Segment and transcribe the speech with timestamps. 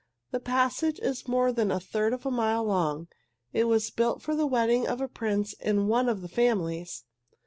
[0.31, 3.07] The passage is more than a third of a mile long.
[3.53, 7.03] It was built for the wedding of a prince in one of the families.